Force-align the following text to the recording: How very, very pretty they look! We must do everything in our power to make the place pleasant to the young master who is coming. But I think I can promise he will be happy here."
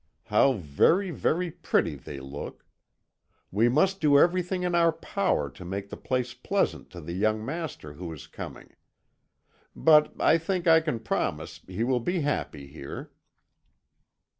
How 0.23 0.53
very, 0.53 1.11
very 1.11 1.51
pretty 1.51 1.93
they 1.93 2.19
look! 2.19 2.65
We 3.51 3.69
must 3.69 4.01
do 4.01 4.17
everything 4.17 4.63
in 4.63 4.73
our 4.73 4.91
power 4.91 5.47
to 5.51 5.63
make 5.63 5.89
the 5.91 5.95
place 5.95 6.33
pleasant 6.33 6.89
to 6.89 7.01
the 7.01 7.13
young 7.13 7.45
master 7.45 7.93
who 7.93 8.11
is 8.11 8.25
coming. 8.25 8.73
But 9.75 10.19
I 10.19 10.39
think 10.39 10.65
I 10.65 10.79
can 10.81 11.01
promise 11.01 11.61
he 11.67 11.83
will 11.83 11.99
be 11.99 12.21
happy 12.21 12.65
here." 12.65 13.11